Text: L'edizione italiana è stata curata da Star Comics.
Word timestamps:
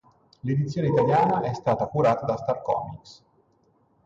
L'edizione 0.39 0.87
italiana 0.87 1.41
è 1.41 1.53
stata 1.53 1.85
curata 1.85 2.25
da 2.25 2.35
Star 2.35 2.63
Comics. 2.63 3.23